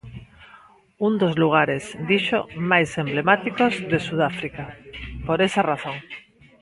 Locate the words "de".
3.91-3.99